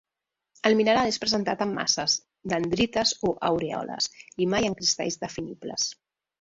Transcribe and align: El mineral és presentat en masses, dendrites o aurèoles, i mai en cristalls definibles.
El 0.69 0.77
mineral 0.79 1.09
és 1.09 1.19
presentat 1.25 1.61
en 1.65 1.75
masses, 1.75 2.15
dendrites 2.55 3.13
o 3.29 3.33
aurèoles, 3.53 4.11
i 4.47 4.51
mai 4.57 4.71
en 4.73 4.81
cristalls 4.83 5.23
definibles. 5.29 5.91